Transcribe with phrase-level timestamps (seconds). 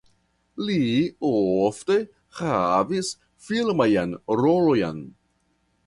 [0.69, 0.77] Li
[1.31, 1.99] ofte
[2.39, 3.13] havis
[3.49, 5.09] filmajn rolojn.